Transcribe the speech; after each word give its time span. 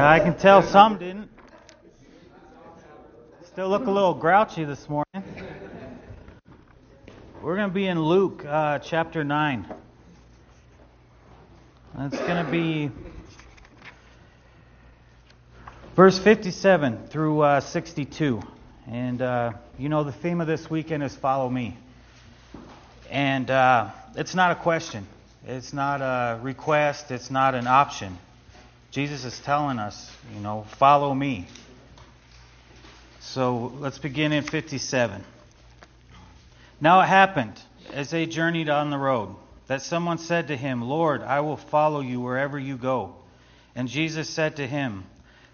Yeah, 0.00 0.08
I 0.08 0.18
can 0.18 0.34
tell 0.34 0.62
some 0.62 0.96
didn't. 0.98 1.28
Still 3.48 3.68
look 3.68 3.84
a 3.86 3.90
little 3.90 4.14
grouchy 4.14 4.64
this 4.64 4.88
morning. 4.88 5.22
We're 7.42 7.56
going 7.56 7.68
to 7.68 7.74
be 7.74 7.86
in 7.86 8.00
Luke 8.00 8.42
uh, 8.42 8.78
chapter 8.78 9.24
9. 9.24 9.66
It's 11.98 12.16
going 12.16 12.46
to 12.46 12.50
be 12.50 12.90
verse 15.96 16.18
57 16.18 17.08
through 17.08 17.42
uh, 17.42 17.60
62. 17.60 18.40
And 18.86 19.20
uh, 19.20 19.52
you 19.78 19.90
know, 19.90 20.04
the 20.04 20.12
theme 20.12 20.40
of 20.40 20.46
this 20.46 20.70
weekend 20.70 21.02
is 21.02 21.14
follow 21.14 21.50
me. 21.50 21.76
And 23.10 23.50
uh, 23.50 23.90
it's 24.16 24.34
not 24.34 24.52
a 24.52 24.54
question, 24.54 25.06
it's 25.46 25.74
not 25.74 26.00
a 26.00 26.40
request, 26.40 27.10
it's 27.10 27.30
not 27.30 27.54
an 27.54 27.66
option. 27.66 28.16
Jesus 28.90 29.24
is 29.24 29.38
telling 29.40 29.78
us, 29.78 30.10
you 30.34 30.40
know, 30.40 30.66
follow 30.78 31.14
me. 31.14 31.46
So 33.20 33.72
let's 33.78 33.98
begin 33.98 34.32
in 34.32 34.42
57. 34.42 35.24
Now 36.80 37.00
it 37.00 37.06
happened, 37.06 37.60
as 37.92 38.10
they 38.10 38.26
journeyed 38.26 38.68
on 38.68 38.90
the 38.90 38.98
road, 38.98 39.36
that 39.68 39.82
someone 39.82 40.18
said 40.18 40.48
to 40.48 40.56
him, 40.56 40.82
Lord, 40.82 41.22
I 41.22 41.40
will 41.40 41.56
follow 41.56 42.00
you 42.00 42.20
wherever 42.20 42.58
you 42.58 42.76
go. 42.76 43.14
And 43.76 43.88
Jesus 43.88 44.28
said 44.28 44.56
to 44.56 44.66
him, 44.66 45.04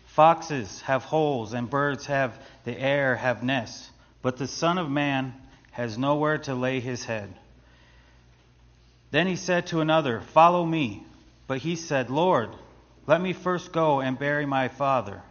Foxes 0.07 0.81
have 0.83 1.05
holes, 1.05 1.53
and 1.53 1.69
birds 1.69 2.07
have 2.07 2.39
the 2.65 2.79
air 2.79 3.17
have 3.17 3.43
nests, 3.43 3.91
but 4.23 4.39
the 4.39 4.47
Son 4.47 4.79
of 4.79 4.91
Man 4.91 5.35
has 5.73 5.99
nowhere 5.99 6.39
to 6.39 6.55
lay 6.55 6.81
his 6.81 7.05
head. 7.05 7.35
Then 9.11 9.27
he 9.27 9.37
said 9.37 9.67
to 9.69 9.81
another, 9.81 10.23
Follow 10.33 10.65
me. 10.65 11.05
But 11.47 11.59
he 11.59 11.77
said, 11.77 12.11
Lord, 12.11 12.49
let 13.07 13.21
me 13.21 13.33
first 13.33 13.73
go 13.73 14.01
and 14.01 14.19
bury 14.19 14.47
my 14.47 14.69
father. 14.69 15.23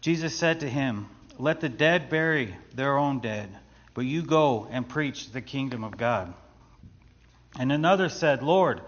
Jesus 0.00 0.34
said 0.34 0.60
to 0.60 0.68
him, 0.68 1.08
Let 1.38 1.60
the 1.60 1.68
dead 1.68 2.08
bury 2.08 2.54
their 2.74 2.96
own 2.96 3.20
dead, 3.20 3.48
but 3.94 4.06
you 4.06 4.22
go 4.22 4.66
and 4.70 4.88
preach 4.88 5.32
the 5.32 5.42
kingdom 5.42 5.84
of 5.84 5.96
God. 5.96 6.32
And 7.58 7.72
another 7.72 8.08
said, 8.08 8.42
Lord, 8.42 8.80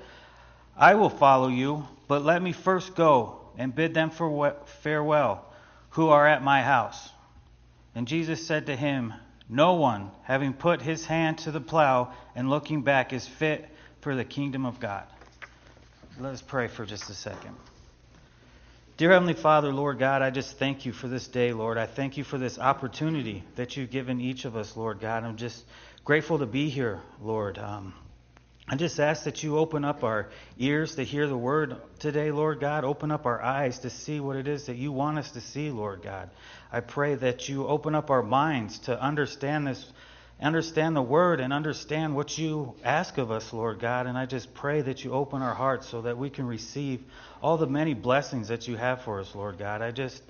I 0.76 0.94
will 0.94 1.10
follow 1.10 1.48
you, 1.48 1.86
but 2.06 2.24
let 2.24 2.40
me 2.40 2.52
first 2.52 2.94
go 2.94 3.40
and 3.56 3.74
bid 3.74 3.94
them 3.94 4.10
farewell 4.10 5.44
who 5.90 6.08
are 6.08 6.26
at 6.26 6.42
my 6.42 6.62
house. 6.62 7.10
And 7.94 8.06
Jesus 8.06 8.46
said 8.46 8.66
to 8.66 8.76
him, 8.76 9.12
No 9.48 9.74
one, 9.74 10.10
having 10.22 10.52
put 10.52 10.80
his 10.80 11.04
hand 11.04 11.38
to 11.38 11.50
the 11.50 11.60
plow 11.60 12.12
and 12.34 12.48
looking 12.48 12.82
back, 12.82 13.12
is 13.12 13.26
fit 13.26 13.68
for 14.00 14.14
the 14.14 14.24
kingdom 14.24 14.64
of 14.64 14.78
God. 14.78 15.04
Let 16.20 16.32
us 16.32 16.42
pray 16.42 16.66
for 16.66 16.84
just 16.84 17.08
a 17.10 17.14
second. 17.14 17.54
Dear 18.96 19.12
Heavenly 19.12 19.34
Father, 19.34 19.72
Lord 19.72 20.00
God, 20.00 20.20
I 20.20 20.30
just 20.30 20.58
thank 20.58 20.84
you 20.84 20.92
for 20.92 21.06
this 21.06 21.28
day, 21.28 21.52
Lord. 21.52 21.78
I 21.78 21.86
thank 21.86 22.16
you 22.16 22.24
for 22.24 22.38
this 22.38 22.58
opportunity 22.58 23.44
that 23.54 23.76
you've 23.76 23.92
given 23.92 24.20
each 24.20 24.44
of 24.44 24.56
us, 24.56 24.76
Lord 24.76 24.98
God. 24.98 25.22
I'm 25.22 25.36
just 25.36 25.64
grateful 26.04 26.40
to 26.40 26.46
be 26.46 26.70
here, 26.70 27.00
Lord. 27.22 27.56
Um, 27.56 27.94
I 28.68 28.74
just 28.74 28.98
ask 28.98 29.24
that 29.24 29.44
you 29.44 29.58
open 29.58 29.84
up 29.84 30.02
our 30.02 30.28
ears 30.58 30.96
to 30.96 31.04
hear 31.04 31.28
the 31.28 31.36
word 31.36 31.76
today, 32.00 32.32
Lord 32.32 32.58
God. 32.58 32.84
Open 32.84 33.12
up 33.12 33.24
our 33.24 33.40
eyes 33.40 33.78
to 33.80 33.90
see 33.90 34.18
what 34.18 34.34
it 34.34 34.48
is 34.48 34.66
that 34.66 34.76
you 34.76 34.90
want 34.90 35.18
us 35.18 35.30
to 35.32 35.40
see, 35.40 35.70
Lord 35.70 36.02
God. 36.02 36.30
I 36.72 36.80
pray 36.80 37.14
that 37.14 37.48
you 37.48 37.68
open 37.68 37.94
up 37.94 38.10
our 38.10 38.24
minds 38.24 38.80
to 38.80 39.00
understand 39.00 39.68
this 39.68 39.86
understand 40.40 40.94
the 40.94 41.02
word 41.02 41.40
and 41.40 41.52
understand 41.52 42.14
what 42.14 42.38
you 42.38 42.74
ask 42.84 43.18
of 43.18 43.30
us, 43.30 43.52
Lord 43.52 43.80
God. 43.80 44.06
And 44.06 44.16
I 44.16 44.26
just 44.26 44.54
pray 44.54 44.82
that 44.82 45.04
you 45.04 45.12
open 45.12 45.42
our 45.42 45.54
hearts 45.54 45.88
so 45.88 46.02
that 46.02 46.16
we 46.16 46.30
can 46.30 46.46
receive 46.46 47.02
all 47.42 47.56
the 47.56 47.66
many 47.66 47.94
blessings 47.94 48.48
that 48.48 48.68
you 48.68 48.76
have 48.76 49.02
for 49.02 49.20
us, 49.20 49.34
Lord 49.34 49.58
God. 49.58 49.82
I 49.82 49.90
just 49.90 50.22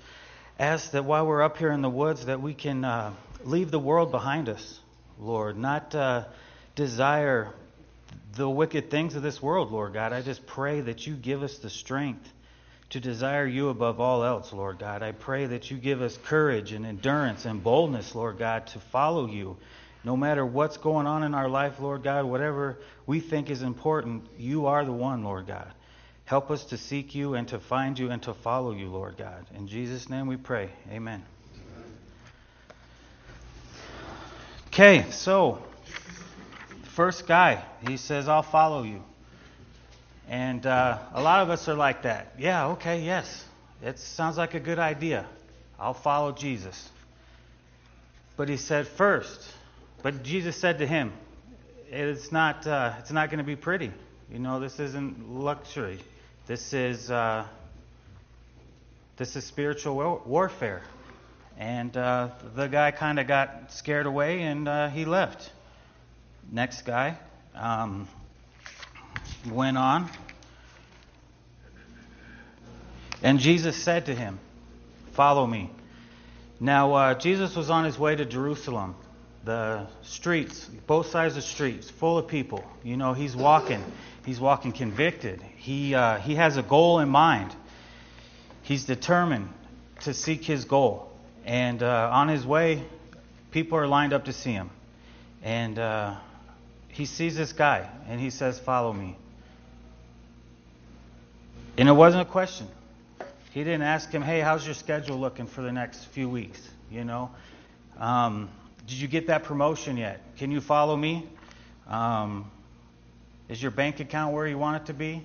ask 0.57 0.91
that 0.91 1.05
while 1.05 1.25
we're 1.25 1.43
up 1.43 1.57
here 1.57 1.71
in 1.71 1.81
the 1.81 1.89
woods, 1.89 2.25
that 2.25 2.41
we 2.41 2.53
can 2.53 2.83
uh, 2.83 3.13
leave 3.43 3.71
the 3.71 3.79
world 3.79 4.11
behind 4.11 4.49
us, 4.49 4.79
Lord, 5.19 5.57
not 5.57 5.93
uh, 5.93 6.25
desire 6.75 7.53
the 8.35 8.49
wicked 8.49 8.89
things 8.89 9.15
of 9.15 9.21
this 9.21 9.41
world, 9.41 9.71
Lord 9.71 9.93
God. 9.93 10.13
I 10.13 10.21
just 10.21 10.45
pray 10.45 10.81
that 10.81 11.05
you 11.05 11.13
give 11.13 11.43
us 11.43 11.57
the 11.59 11.69
strength 11.69 12.27
to 12.91 12.99
desire 12.99 13.45
you 13.45 13.69
above 13.69 13.99
all 13.99 14.23
else, 14.23 14.51
Lord 14.51 14.79
God. 14.79 15.03
I 15.03 15.11
pray 15.11 15.45
that 15.45 15.69
you 15.69 15.77
give 15.77 16.01
us 16.01 16.17
courage 16.25 16.71
and 16.71 16.85
endurance 16.85 17.45
and 17.45 17.63
boldness, 17.63 18.15
Lord 18.15 18.39
God, 18.39 18.67
to 18.67 18.79
follow 18.79 19.27
you 19.27 19.57
no 20.03 20.15
matter 20.15 20.45
what's 20.45 20.77
going 20.77 21.07
on 21.07 21.23
in 21.23 21.33
our 21.33 21.49
life, 21.49 21.79
Lord 21.79 22.03
God, 22.03 22.25
whatever 22.25 22.77
we 23.05 23.19
think 23.19 23.49
is 23.49 23.61
important, 23.61 24.27
you 24.37 24.67
are 24.67 24.85
the 24.85 24.93
one, 24.93 25.23
Lord 25.23 25.47
God. 25.47 25.71
Help 26.25 26.51
us 26.51 26.65
to 26.65 26.77
seek 26.77 27.15
you 27.15 27.33
and 27.33 27.47
to 27.47 27.59
find 27.59 27.97
you 27.97 28.11
and 28.11 28.21
to 28.23 28.33
follow 28.33 28.71
you, 28.71 28.87
Lord 28.87 29.17
God. 29.17 29.45
In 29.55 29.67
Jesus' 29.67 30.09
name 30.09 30.27
we 30.27 30.37
pray. 30.37 30.69
Amen. 30.91 31.23
Okay, 34.67 35.09
so 35.09 35.61
first 36.95 37.27
guy, 37.27 37.63
he 37.87 37.97
says, 37.97 38.29
I'll 38.29 38.43
follow 38.43 38.83
you. 38.83 39.03
And 40.29 40.65
uh, 40.65 40.99
a 41.13 41.21
lot 41.21 41.41
of 41.41 41.49
us 41.49 41.67
are 41.67 41.73
like 41.73 42.03
that. 42.03 42.33
Yeah, 42.37 42.67
okay, 42.67 43.01
yes. 43.01 43.43
It 43.81 43.97
sounds 43.97 44.37
like 44.37 44.53
a 44.53 44.59
good 44.59 44.77
idea. 44.77 45.25
I'll 45.79 45.95
follow 45.95 46.31
Jesus. 46.31 46.89
But 48.37 48.47
he 48.47 48.57
said, 48.57 48.87
first, 48.87 49.51
but 50.01 50.23
Jesus 50.23 50.55
said 50.55 50.79
to 50.79 50.87
him, 50.87 51.13
"It's 51.89 52.31
not. 52.31 52.65
Uh, 52.65 52.93
it's 52.99 53.11
not 53.11 53.29
going 53.29 53.39
to 53.39 53.43
be 53.43 53.55
pretty. 53.55 53.91
You 54.31 54.39
know, 54.39 54.59
this 54.59 54.79
isn't 54.79 55.29
luxury. 55.29 55.99
This 56.47 56.73
is. 56.73 57.09
Uh, 57.09 57.45
this 59.17 59.35
is 59.35 59.45
spiritual 59.45 59.95
war- 59.95 60.21
warfare." 60.25 60.81
And 61.59 61.95
uh, 61.97 62.29
the 62.55 62.67
guy 62.67 62.91
kind 62.91 63.19
of 63.19 63.27
got 63.27 63.73
scared 63.73 64.05
away 64.05 64.43
and 64.43 64.65
uh, 64.65 64.87
he 64.87 65.03
left. 65.03 65.51
Next 66.49 66.83
guy 66.83 67.17
um, 67.53 68.07
went 69.51 69.77
on. 69.77 70.09
And 73.21 73.39
Jesus 73.39 73.75
said 73.75 74.05
to 74.05 74.15
him, 74.15 74.39
Follow 75.11 75.45
me. 75.45 75.69
Now, 76.61 76.93
uh, 76.93 77.13
Jesus 77.15 77.57
was 77.57 77.69
on 77.69 77.83
his 77.83 77.99
way 77.99 78.15
to 78.15 78.23
Jerusalem 78.23 78.95
the 79.45 79.87
streets, 80.01 80.65
both 80.85 81.07
sides 81.07 81.35
of 81.35 81.43
the 81.43 81.47
streets, 81.47 81.89
full 81.89 82.17
of 82.17 82.27
people. 82.27 82.63
You 82.83 82.97
know, 82.97 83.13
he's 83.13 83.35
walking. 83.35 83.83
He's 84.25 84.39
walking 84.39 84.71
convicted. 84.71 85.41
He, 85.57 85.95
uh, 85.95 86.17
he 86.17 86.35
has 86.35 86.57
a 86.57 86.63
goal 86.63 86.99
in 86.99 87.09
mind. 87.09 87.55
He's 88.61 88.85
determined 88.85 89.49
to 90.01 90.13
seek 90.13 90.43
his 90.43 90.65
goal. 90.65 91.11
And 91.45 91.81
uh, 91.81 92.09
on 92.11 92.27
his 92.27 92.45
way, 92.45 92.83
people 93.51 93.77
are 93.77 93.87
lined 93.87 94.13
up 94.13 94.25
to 94.25 94.33
see 94.33 94.51
him. 94.51 94.69
And 95.41 95.79
uh, 95.79 96.15
he 96.89 97.05
sees 97.05 97.35
this 97.35 97.53
guy, 97.53 97.89
and 98.07 98.19
he 98.19 98.29
says, 98.29 98.59
Follow 98.59 98.91
me. 98.91 99.17
And 101.77 101.87
it 101.87 101.93
wasn't 101.93 102.27
a 102.27 102.31
question. 102.31 102.67
He 103.51 103.63
didn't 103.63 103.83
ask 103.83 104.11
him, 104.11 104.21
Hey, 104.21 104.41
how's 104.41 104.65
your 104.65 104.75
schedule 104.75 105.17
looking 105.17 105.47
for 105.47 105.61
the 105.61 105.71
next 105.71 106.03
few 106.05 106.29
weeks? 106.29 106.61
You 106.91 107.05
know? 107.05 107.31
Um, 107.97 108.49
did 108.89 108.97
you 108.97 109.07
get 109.07 109.27
that 109.27 109.43
promotion 109.43 109.97
yet? 109.97 110.19
Can 110.37 110.49
you 110.49 110.61
follow 110.61 110.97
me? 110.97 111.27
Um, 111.87 112.49
is 113.47 113.61
your 113.61 113.69
bank 113.69 113.99
account 113.99 114.33
where 114.33 114.47
you 114.47 114.57
want 114.57 114.81
it 114.81 114.85
to 114.87 114.93
be? 114.93 115.21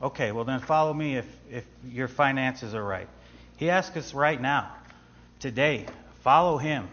Okay, 0.00 0.30
well 0.30 0.44
then 0.44 0.60
follow 0.60 0.94
me 0.94 1.16
if, 1.16 1.26
if 1.50 1.64
your 1.90 2.06
finances 2.06 2.74
are 2.74 2.82
right. 2.82 3.08
He 3.56 3.68
asks 3.68 3.96
us 3.96 4.14
right 4.14 4.40
now, 4.40 4.72
today, 5.40 5.86
follow 6.22 6.56
him. 6.56 6.88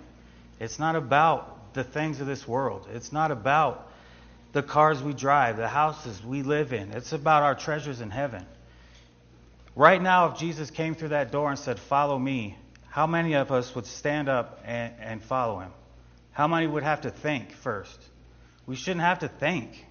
It's 0.60 0.80
not 0.80 0.96
about 0.96 1.76
the 1.76 1.84
things 1.84 2.20
of 2.20 2.26
this 2.26 2.48
world. 2.48 2.88
It's 2.92 3.14
not 3.14 3.30
about 3.30 3.88
the 4.54 4.64
cars 4.64 5.04
we 5.04 5.14
drive, 5.14 5.58
the 5.58 5.68
houses 5.68 6.24
we 6.24 6.42
live 6.42 6.74
in. 6.74 6.94
It's 6.94 7.14
about 7.14 7.44
our 7.44 7.54
treasures 7.54 8.02
in 8.02 8.10
heaven. 8.10 8.44
Right 9.76 10.02
now, 10.02 10.32
if 10.32 10.40
Jesus 10.40 10.72
came 10.72 10.96
through 10.96 11.10
that 11.10 11.32
door 11.32 11.52
and 11.52 11.60
said, 11.60 11.78
Follow 11.78 12.18
me, 12.18 12.58
how 12.96 13.08
many 13.08 13.34
of 13.34 13.52
us 13.52 13.76
would 13.76 13.86
stand 13.86 14.30
up 14.30 14.62
and, 14.64 14.94
and 15.02 15.22
follow 15.22 15.60
him? 15.60 15.74
How 16.32 16.48
many 16.48 16.66
would 16.66 16.84
have 16.84 17.02
to 17.02 17.10
think 17.10 17.52
first? 17.52 18.02
We 18.66 18.78
shouldn't 18.78 19.02
have 19.02 19.20
to 19.20 19.28
think. 19.28 19.86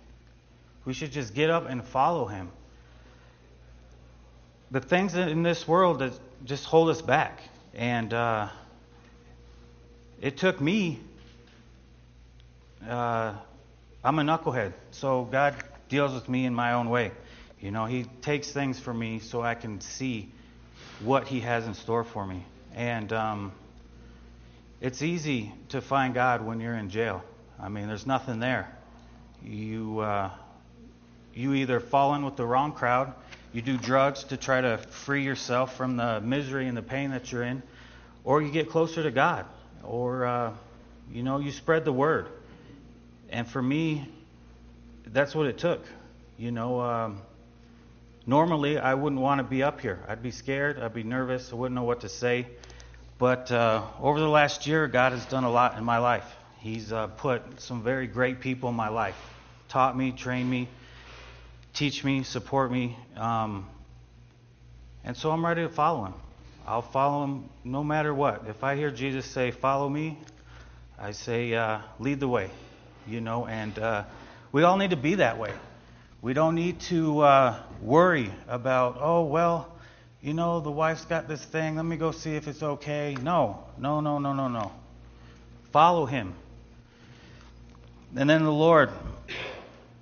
We 0.87 0.95
should 0.95 1.13
just 1.13 1.35
get 1.35 1.51
up 1.51 1.69
and 1.69 1.85
follow 1.85 2.25
him. 2.25 2.51
The 4.71 4.81
things 4.81 5.15
in 5.15 5.43
this 5.43 5.69
world 5.69 5.99
that 5.99 6.19
just 6.47 6.65
hold 6.65 6.89
us 6.89 7.03
back. 7.03 7.43
And 7.75 8.15
uh, 8.15 8.49
it 10.23 10.39
took 10.39 10.59
me. 10.59 10.99
Uh, 12.89 13.35
I'm 14.03 14.19
a 14.19 14.23
knucklehead, 14.23 14.73
so 14.93 15.25
God 15.25 15.57
deals 15.91 16.15
with 16.15 16.27
me 16.27 16.47
in 16.47 16.55
my 16.55 16.73
own 16.73 16.89
way. 16.89 17.13
You 17.61 17.71
know, 17.71 17.85
He 17.85 18.05
takes 18.23 18.51
things 18.51 18.81
from 18.81 18.99
me 18.99 19.19
so 19.19 19.43
I 19.43 19.57
can 19.57 19.83
see 19.83 20.31
what 21.01 21.29
He 21.29 21.41
has 21.41 21.67
in 21.67 21.75
store 21.75 22.05
for 22.05 22.27
me. 22.27 22.47
And 22.75 23.13
um, 23.13 23.53
it's 24.81 25.03
easy 25.03 25.53
to 25.71 25.81
find 25.81 26.13
God 26.13 26.45
when 26.45 26.61
you're 26.61 26.75
in 26.75 26.91
jail. 26.91 27.23
I 27.61 27.69
mean, 27.69 27.87
there's 27.87 28.07
nothing 28.07 28.41
there. 28.41 28.69
You 29.43 30.01
uh, 30.01 30.31
you 31.35 31.55
either 31.55 31.81
fall 31.81 32.15
in 32.15 32.25
with 32.25 32.37
the 32.37 32.47
wrong 32.47 32.73
crowd, 32.73 33.13
you 33.53 33.63
do 33.63 33.77
drugs 33.77 34.25
to 34.25 34.37
try 34.37 34.61
to 34.61 34.79
free 34.79 35.25
yourself 35.25 35.77
from 35.77 35.97
the 35.97 36.21
misery 36.21 36.69
and 36.69 36.77
the 36.77 36.83
pain 36.83 37.11
that 37.11 37.31
you're 37.33 37.43
in, 37.43 37.63
or 38.25 38.43
you 38.43 38.51
get 38.51 38.71
closer 38.71 39.03
to 39.03 39.11
God, 39.11 39.47
or 39.83 40.27
uh, 40.27 40.53
you 41.13 41.23
know 41.23 41.39
you 41.39 41.53
spread 41.53 41.85
the 41.85 41.93
word. 41.93 42.29
And 43.31 43.47
for 43.49 43.63
me, 43.63 44.09
that's 45.07 45.35
what 45.35 45.47
it 45.47 45.59
took. 45.59 45.85
You 46.37 46.51
know, 46.51 46.81
um, 46.81 47.23
normally 48.27 48.79
I 48.79 48.95
wouldn't 48.95 49.21
want 49.21 49.39
to 49.39 49.45
be 49.45 49.63
up 49.63 49.81
here. 49.81 50.01
I'd 50.09 50.23
be 50.23 50.31
scared. 50.31 50.79
I'd 50.79 50.95
be 50.95 51.05
nervous. 51.05 51.53
I 51.53 51.57
wouldn't 51.57 51.75
know 51.75 51.85
what 51.85 52.01
to 52.01 52.09
say. 52.09 52.47
But 53.25 53.51
uh, 53.51 53.83
over 54.03 54.21
the 54.21 54.29
last 54.29 54.67
year, 54.67 54.87
God 54.87 55.13
has 55.13 55.25
done 55.25 55.45
a 55.45 55.51
lot 55.51 55.79
in 55.79 55.85
my 55.85 55.97
life. 55.97 56.31
He's 56.59 56.93
uh, 56.93 57.07
put 57.07 57.59
some 57.59 57.83
very 57.83 58.07
great 58.07 58.41
people 58.41 58.69
in 58.69 58.75
my 58.75 58.91
life, 58.91 59.17
taught 59.71 59.97
me, 59.97 60.13
trained 60.13 60.51
me, 60.51 60.69
teach 61.73 62.05
me, 62.05 62.23
support 62.23 62.71
me. 62.71 62.99
Um, 63.17 63.67
and 65.05 65.17
so 65.17 65.31
I'm 65.31 65.43
ready 65.43 65.63
to 65.63 65.71
follow 65.71 66.05
him. 66.05 66.13
I'll 66.67 66.83
follow 66.83 67.25
him 67.25 67.49
no 67.65 67.83
matter 67.83 68.13
what. 68.13 68.45
If 68.47 68.63
I 68.63 68.77
hear 68.77 68.91
Jesus 68.91 69.25
say, 69.25 69.53
Follow 69.53 69.89
me, 69.89 70.19
I 70.99 71.13
say, 71.13 71.55
uh, 71.55 71.79
Lead 71.99 72.21
the 72.21 72.29
way. 72.29 72.51
You 73.09 73.23
know, 73.23 73.47
and 73.47 73.79
uh, 73.79 74.05
we 74.53 74.65
all 74.65 74.77
need 74.77 74.91
to 74.91 74.99
be 74.99 75.15
that 75.15 75.39
way. 75.39 75.55
We 76.21 76.35
don't 76.35 76.57
need 76.57 76.79
to 76.91 77.21
uh, 77.21 77.63
worry 77.81 78.31
about, 78.49 78.99
oh, 79.01 79.23
well, 79.23 79.74
you 80.25 80.33
know, 80.33 80.61
the 80.61 80.71
wife's 80.71 81.05
got 81.05 81.29
this 81.29 81.45
thing. 81.45 81.77
Let 81.77 81.85
me 81.85 81.99
go 81.99 82.11
see 82.11 82.35
if 82.35 82.49
it's 82.49 82.63
okay. 82.63 83.15
No, 83.21 83.63
no, 83.77 84.01
no, 84.01 84.19
no, 84.19 84.33
no, 84.33 84.49
no. 84.49 84.73
Follow 85.71 86.07
him. 86.07 86.35
And 88.17 88.31
then 88.31 88.43
the 88.43 88.51
Lord, 88.51 88.89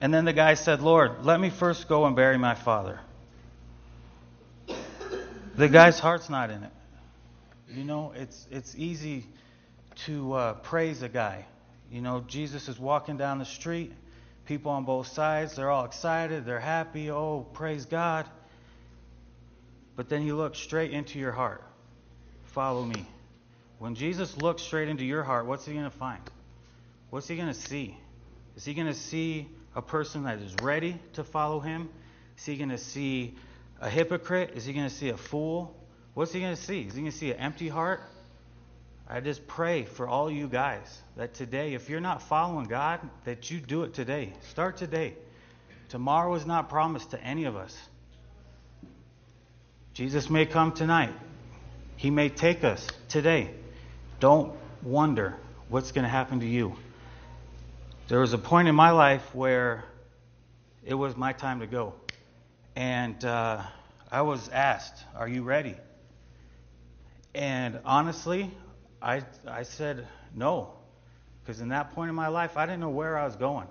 and 0.00 0.14
then 0.14 0.24
the 0.24 0.32
guy 0.32 0.54
said, 0.54 0.80
Lord, 0.80 1.24
let 1.24 1.40
me 1.40 1.50
first 1.50 1.88
go 1.88 2.06
and 2.06 2.14
bury 2.14 2.38
my 2.38 2.54
father. 2.54 3.00
The 5.56 5.68
guy's 5.68 5.98
heart's 5.98 6.30
not 6.30 6.50
in 6.50 6.62
it. 6.62 6.72
You 7.74 7.82
know, 7.82 8.12
it's, 8.14 8.46
it's 8.48 8.76
easy 8.76 9.26
to 10.06 10.34
uh, 10.34 10.54
praise 10.54 11.02
a 11.02 11.08
guy. 11.08 11.46
You 11.90 12.00
know, 12.00 12.22
Jesus 12.28 12.68
is 12.68 12.78
walking 12.78 13.16
down 13.16 13.40
the 13.40 13.44
street, 13.44 13.92
people 14.46 14.70
on 14.70 14.84
both 14.84 15.08
sides, 15.08 15.56
they're 15.56 15.70
all 15.70 15.84
excited, 15.84 16.46
they're 16.46 16.60
happy, 16.60 17.10
oh, 17.10 17.44
praise 17.54 17.86
God. 17.86 18.28
But 19.96 20.08
then 20.08 20.22
he 20.22 20.32
look 20.32 20.54
straight 20.54 20.92
into 20.92 21.18
your 21.18 21.32
heart. 21.32 21.62
Follow 22.44 22.84
me. 22.84 23.06
When 23.78 23.94
Jesus 23.94 24.36
looks 24.36 24.62
straight 24.62 24.88
into 24.88 25.04
your 25.04 25.22
heart, 25.22 25.46
what's 25.46 25.66
he 25.66 25.72
going 25.72 25.84
to 25.84 25.90
find? 25.90 26.22
What's 27.10 27.28
he 27.28 27.36
going 27.36 27.48
to 27.48 27.54
see? 27.54 27.96
Is 28.56 28.64
he 28.64 28.74
going 28.74 28.86
to 28.86 28.94
see 28.94 29.48
a 29.74 29.82
person 29.82 30.24
that 30.24 30.38
is 30.38 30.54
ready 30.62 30.98
to 31.14 31.24
follow 31.24 31.60
him? 31.60 31.88
Is 32.38 32.44
he 32.44 32.56
going 32.56 32.70
to 32.70 32.78
see 32.78 33.34
a 33.80 33.90
hypocrite? 33.90 34.52
Is 34.54 34.64
he 34.64 34.72
going 34.72 34.88
to 34.88 34.94
see 34.94 35.08
a 35.08 35.16
fool? 35.16 35.76
What's 36.14 36.32
he 36.32 36.40
going 36.40 36.54
to 36.54 36.62
see? 36.62 36.82
Is 36.82 36.94
he 36.94 37.00
going 37.00 37.12
to 37.12 37.16
see 37.16 37.32
an 37.32 37.38
empty 37.38 37.68
heart? 37.68 38.00
I 39.08 39.20
just 39.20 39.46
pray 39.46 39.84
for 39.84 40.08
all 40.08 40.30
you 40.30 40.48
guys 40.48 41.02
that 41.16 41.34
today, 41.34 41.74
if 41.74 41.90
you're 41.90 42.00
not 42.00 42.22
following 42.22 42.66
God, 42.66 43.00
that 43.24 43.50
you 43.50 43.60
do 43.60 43.82
it 43.82 43.94
today. 43.94 44.32
Start 44.50 44.76
today. 44.76 45.14
Tomorrow 45.88 46.34
is 46.34 46.46
not 46.46 46.68
promised 46.70 47.10
to 47.10 47.20
any 47.22 47.44
of 47.44 47.56
us. 47.56 47.76
Jesus 49.94 50.30
may 50.30 50.46
come 50.46 50.72
tonight. 50.72 51.12
He 51.96 52.10
may 52.10 52.30
take 52.30 52.64
us 52.64 52.86
today. 53.08 53.50
Don't 54.20 54.54
wonder 54.82 55.36
what's 55.68 55.92
going 55.92 56.04
to 56.04 56.08
happen 56.08 56.40
to 56.40 56.46
you. 56.46 56.76
There 58.08 58.20
was 58.20 58.32
a 58.32 58.38
point 58.38 58.68
in 58.68 58.74
my 58.74 58.90
life 58.90 59.34
where 59.34 59.84
it 60.82 60.94
was 60.94 61.14
my 61.14 61.34
time 61.34 61.60
to 61.60 61.66
go. 61.66 61.94
And 62.74 63.22
uh, 63.22 63.62
I 64.10 64.22
was 64.22 64.48
asked, 64.48 65.04
Are 65.14 65.28
you 65.28 65.42
ready? 65.42 65.76
And 67.34 67.78
honestly, 67.84 68.50
I, 69.00 69.22
I 69.46 69.64
said 69.64 70.06
no. 70.34 70.72
Because 71.44 71.60
in 71.60 71.68
that 71.68 71.92
point 71.92 72.08
in 72.08 72.14
my 72.14 72.28
life, 72.28 72.56
I 72.56 72.64
didn't 72.64 72.80
know 72.80 72.88
where 72.88 73.18
I 73.18 73.26
was 73.26 73.36
going. 73.36 73.66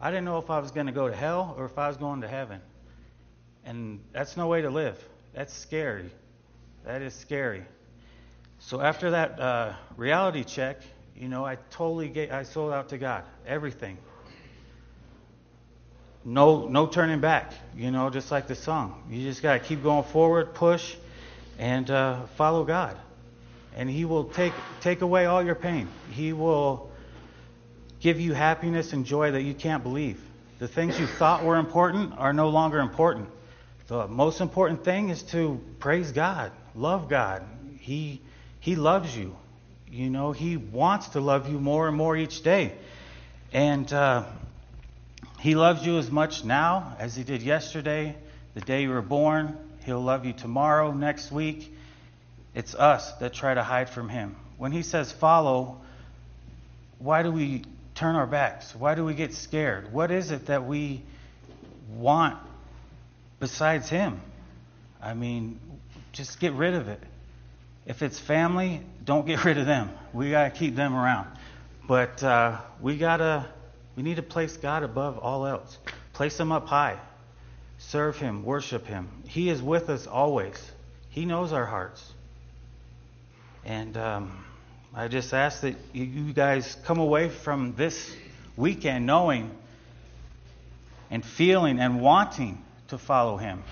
I 0.00 0.10
didn't 0.10 0.26
know 0.26 0.38
if 0.38 0.48
I 0.48 0.60
was 0.60 0.70
going 0.70 0.86
to 0.86 0.92
go 0.92 1.08
to 1.08 1.16
hell 1.16 1.56
or 1.58 1.64
if 1.64 1.76
I 1.76 1.88
was 1.88 1.96
going 1.96 2.20
to 2.20 2.28
heaven. 2.28 2.60
And 3.64 4.00
that's 4.12 4.36
no 4.36 4.46
way 4.46 4.62
to 4.62 4.70
live. 4.70 5.02
That's 5.36 5.52
scary. 5.52 6.10
That 6.86 7.02
is 7.02 7.12
scary. 7.12 7.62
So 8.58 8.80
after 8.80 9.10
that 9.10 9.38
uh, 9.38 9.74
reality 9.98 10.44
check, 10.44 10.80
you 11.14 11.28
know, 11.28 11.44
I 11.44 11.58
totally 11.70 12.08
get, 12.08 12.32
I 12.32 12.42
sold 12.42 12.72
out 12.72 12.88
to 12.88 12.98
God, 12.98 13.22
everything. 13.46 13.98
No, 16.24 16.66
no 16.66 16.86
turning 16.86 17.20
back. 17.20 17.52
You 17.76 17.90
know, 17.90 18.08
just 18.08 18.30
like 18.30 18.46
the 18.46 18.54
song. 18.54 19.02
You 19.10 19.22
just 19.22 19.42
got 19.42 19.52
to 19.52 19.58
keep 19.58 19.82
going 19.82 20.04
forward, 20.04 20.54
push, 20.54 20.96
and 21.58 21.90
uh, 21.90 22.22
follow 22.36 22.64
God, 22.64 22.96
and 23.76 23.90
He 23.90 24.06
will 24.06 24.24
take 24.24 24.54
take 24.80 25.02
away 25.02 25.26
all 25.26 25.44
your 25.44 25.54
pain. 25.54 25.86
He 26.10 26.32
will 26.32 26.90
give 28.00 28.18
you 28.18 28.32
happiness 28.32 28.94
and 28.94 29.04
joy 29.04 29.32
that 29.32 29.42
you 29.42 29.52
can't 29.52 29.82
believe. 29.82 30.18
The 30.58 30.68
things 30.68 30.98
you 30.98 31.06
thought 31.06 31.44
were 31.44 31.56
important 31.56 32.14
are 32.18 32.32
no 32.32 32.48
longer 32.48 32.80
important. 32.80 33.28
The 33.88 34.08
most 34.08 34.40
important 34.40 34.84
thing 34.84 35.10
is 35.10 35.22
to 35.24 35.60
praise 35.78 36.10
God, 36.10 36.50
love 36.74 37.08
God. 37.08 37.44
He, 37.78 38.20
he 38.58 38.74
loves 38.74 39.16
you. 39.16 39.36
You 39.88 40.10
know, 40.10 40.32
He 40.32 40.56
wants 40.56 41.10
to 41.10 41.20
love 41.20 41.48
you 41.48 41.60
more 41.60 41.86
and 41.86 41.96
more 41.96 42.16
each 42.16 42.42
day. 42.42 42.72
And 43.52 43.90
uh, 43.92 44.24
He 45.38 45.54
loves 45.54 45.86
you 45.86 45.98
as 45.98 46.10
much 46.10 46.44
now 46.44 46.96
as 46.98 47.14
He 47.14 47.22
did 47.22 47.42
yesterday, 47.42 48.16
the 48.54 48.60
day 48.60 48.82
you 48.82 48.90
were 48.90 49.02
born. 49.02 49.56
He'll 49.84 50.02
love 50.02 50.26
you 50.26 50.32
tomorrow, 50.32 50.92
next 50.92 51.30
week. 51.30 51.72
It's 52.56 52.74
us 52.74 53.12
that 53.20 53.34
try 53.34 53.54
to 53.54 53.62
hide 53.62 53.88
from 53.88 54.08
Him. 54.08 54.34
When 54.58 54.72
He 54.72 54.82
says 54.82 55.12
follow, 55.12 55.80
why 56.98 57.22
do 57.22 57.30
we 57.30 57.62
turn 57.94 58.16
our 58.16 58.26
backs? 58.26 58.74
Why 58.74 58.96
do 58.96 59.04
we 59.04 59.14
get 59.14 59.32
scared? 59.32 59.92
What 59.92 60.10
is 60.10 60.32
it 60.32 60.46
that 60.46 60.66
we 60.66 61.02
want 61.94 62.36
besides 63.38 63.88
Him. 63.88 64.20
I 65.02 65.14
mean, 65.14 65.60
just 66.12 66.40
get 66.40 66.52
rid 66.52 66.74
of 66.74 66.88
it. 66.88 67.00
If 67.86 68.02
it's 68.02 68.18
family, 68.18 68.82
don't 69.04 69.26
get 69.26 69.44
rid 69.44 69.58
of 69.58 69.66
them. 69.66 69.90
We 70.12 70.30
got 70.30 70.52
to 70.52 70.58
keep 70.58 70.74
them 70.74 70.94
around. 70.94 71.28
But 71.86 72.22
uh, 72.22 72.60
we 72.80 72.96
gotta, 72.98 73.46
we 73.94 74.02
need 74.02 74.16
to 74.16 74.22
place 74.22 74.56
God 74.56 74.82
above 74.82 75.18
all 75.18 75.46
else. 75.46 75.78
Place 76.12 76.38
Him 76.38 76.50
up 76.50 76.66
high. 76.66 76.98
Serve 77.78 78.16
Him. 78.16 78.44
Worship 78.44 78.86
Him. 78.86 79.08
He 79.26 79.48
is 79.50 79.62
with 79.62 79.88
us 79.88 80.06
always. 80.06 80.56
He 81.10 81.26
knows 81.26 81.52
our 81.52 81.66
hearts. 81.66 82.12
And 83.64 83.96
um, 83.96 84.44
I 84.94 85.08
just 85.08 85.32
ask 85.32 85.60
that 85.60 85.76
you 85.92 86.32
guys 86.32 86.76
come 86.84 86.98
away 86.98 87.28
from 87.28 87.74
this 87.76 88.14
weekend 88.56 89.06
knowing 89.06 89.50
and 91.10 91.24
feeling 91.24 91.78
and 91.78 92.00
wanting 92.00 92.62
to 92.88 92.98
follow 92.98 93.36
him. 93.36 93.62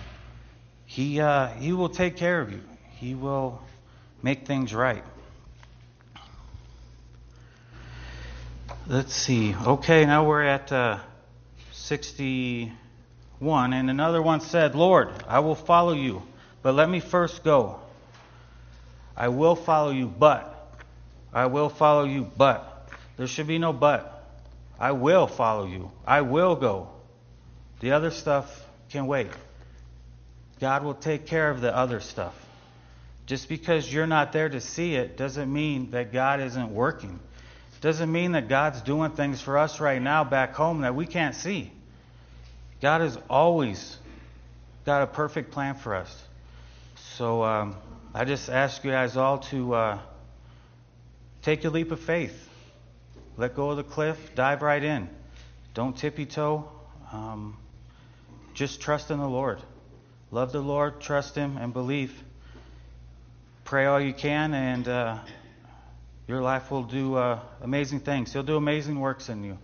He, 0.87 1.21
uh, 1.21 1.49
he 1.49 1.73
will 1.73 1.89
take 1.89 2.17
care 2.17 2.41
of 2.41 2.53
you, 2.53 2.61
he 2.99 3.15
will 3.15 3.63
make 4.23 4.47
things 4.47 4.75
right. 4.75 5.05
Let's 8.87 9.15
see. 9.15 9.55
Okay, 9.55 10.05
now 10.05 10.27
we're 10.27 10.43
at 10.43 10.71
uh, 10.71 10.99
61. 11.73 12.73
And 13.73 13.89
another 13.89 14.21
one 14.21 14.41
said, 14.41 14.75
Lord, 14.75 15.11
I 15.27 15.41
will 15.41 15.55
follow 15.55 15.95
you, 15.95 16.23
but 16.63 16.75
let 16.75 16.91
me 16.91 17.01
first 17.01 17.43
go. 17.45 17.81
I 19.17 19.29
will 19.29 19.57
follow 19.57 19.91
you, 19.91 20.07
but. 20.07 20.51
I 21.33 21.47
will 21.47 21.71
follow 21.71 22.05
you, 22.05 22.31
but. 22.37 22.91
There 23.17 23.27
should 23.27 23.47
be 23.47 23.59
no 23.59 23.73
but. 23.73 24.29
I 24.79 24.93
will 24.93 25.27
follow 25.27 25.67
you. 25.67 25.91
I 26.07 26.21
will 26.21 26.57
go. 26.57 26.91
The 27.81 27.93
other 27.93 28.11
stuff 28.11 28.67
can 28.95 29.09
wait. 29.09 29.27
God 30.61 30.85
will 30.85 30.95
take 30.95 31.27
care 31.27 31.51
of 31.51 31.61
the 31.61 31.77
other 31.77 31.99
stuff. 31.99 32.33
Just 33.27 33.49
because 33.49 33.93
you're 33.93 34.07
not 34.07 34.31
there 34.31 34.49
to 34.49 34.61
see 34.61 34.95
it 34.95 35.17
doesn't 35.17 35.53
mean 35.53 35.91
that 35.91 36.13
God 36.13 36.41
isn't 36.41 36.73
working. 36.73 37.19
Doesn't 37.81 38.11
mean 38.11 38.33
that 38.33 38.49
God's 38.49 38.81
doing 38.83 39.11
things 39.11 39.41
for 39.41 39.59
us 39.59 39.81
right 39.81 40.01
now 40.01 40.23
back 40.23 40.55
home 40.55 40.83
that 40.83 40.95
we 40.95 41.07
can't 41.07 41.35
see. 41.35 41.73
God 42.81 43.01
has 43.01 43.19
always 43.29 43.99
got 44.87 45.03
a 45.03 45.09
perfect 45.09 45.51
plan 45.51 45.75
for 45.75 45.97
us. 45.97 46.23
So 47.17 47.43
um, 47.43 47.75
I 48.15 48.25
just 48.25 48.49
ask 48.49 48.85
you 48.85 48.93
guys 48.93 49.17
all 49.17 49.39
to 49.51 49.75
uh, 49.75 49.99
take 51.43 51.65
a 51.65 51.69
leap 51.69 51.91
of 51.91 51.99
faith. 51.99 52.49
Let 53.37 53.57
go 53.57 53.71
of 53.71 53.77
the 53.77 53.83
cliff, 53.83 54.37
dive 54.37 54.63
right 54.63 54.83
in. 54.83 55.09
Don't 55.75 55.97
tippy 55.97 56.27
toe. 56.27 56.69
Um, 57.11 57.57
just 58.55 58.81
trust 58.81 59.11
in 59.11 59.19
the 59.19 59.29
Lord. 59.29 59.61
Love 60.31 60.53
the 60.53 60.61
Lord, 60.61 61.01
trust 61.01 61.35
Him, 61.35 61.57
and 61.57 61.73
believe. 61.73 62.23
Pray 63.65 63.87
all 63.87 64.01
you 64.01 64.15
can, 64.15 64.55
and 64.55 64.87
uh, 64.87 65.19
your 66.29 66.41
life 66.41 66.71
will 66.71 66.85
do 66.85 67.17
uh, 67.17 67.41
amazing 67.61 68.01
things. 68.01 68.33
He'll 68.33 68.43
do 68.45 68.57
amazing 68.57 69.01
works 69.01 69.29
in 69.29 69.43
you. 69.43 69.59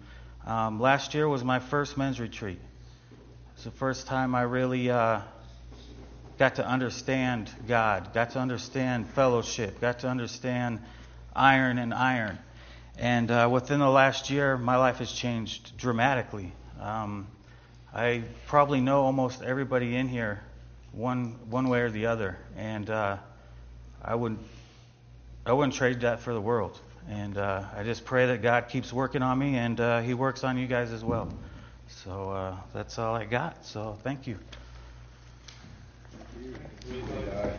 Um, 0.44 0.80
last 0.80 1.14
year 1.14 1.28
was 1.28 1.44
my 1.44 1.60
first 1.60 1.96
men's 1.96 2.18
retreat. 2.18 2.58
It's 3.54 3.64
the 3.64 3.70
first 3.70 4.06
time 4.06 4.34
I 4.34 4.42
really 4.42 4.90
uh, 4.90 5.20
got 6.38 6.56
to 6.56 6.66
understand 6.66 7.50
God, 7.68 8.12
got 8.12 8.30
to 8.30 8.38
understand 8.38 9.06
fellowship, 9.06 9.80
got 9.80 10.00
to 10.00 10.08
understand 10.08 10.80
iron 11.34 11.78
and 11.78 11.94
iron. 11.94 12.38
And 12.98 13.30
uh, 13.30 13.48
within 13.52 13.78
the 13.78 13.88
last 13.88 14.30
year, 14.30 14.58
my 14.58 14.76
life 14.76 14.96
has 14.96 15.12
changed 15.12 15.76
dramatically. 15.76 16.52
Um, 16.80 17.28
I 17.92 18.22
probably 18.46 18.80
know 18.80 19.02
almost 19.02 19.42
everybody 19.42 19.96
in 19.96 20.08
here, 20.08 20.40
one 20.92 21.36
one 21.50 21.68
way 21.68 21.80
or 21.80 21.90
the 21.90 22.06
other, 22.06 22.38
and 22.56 22.88
uh, 22.88 23.16
I 24.02 24.14
would 24.14 24.38
I 25.44 25.52
wouldn't 25.52 25.74
trade 25.74 26.00
that 26.00 26.20
for 26.20 26.32
the 26.32 26.40
world. 26.40 26.78
And 27.08 27.36
uh, 27.36 27.64
I 27.76 27.82
just 27.82 28.04
pray 28.04 28.26
that 28.26 28.42
God 28.42 28.68
keeps 28.68 28.92
working 28.92 29.22
on 29.22 29.38
me, 29.38 29.56
and 29.56 29.80
uh, 29.80 30.00
He 30.00 30.14
works 30.14 30.44
on 30.44 30.56
you 30.56 30.66
guys 30.66 30.92
as 30.92 31.02
well. 31.02 31.32
So 31.88 32.30
uh, 32.30 32.56
that's 32.72 32.98
all 32.98 33.16
I 33.16 33.24
got. 33.24 33.64
So 33.66 33.98
thank 34.04 34.26
you. 34.26 34.38
Amen. 36.90 37.58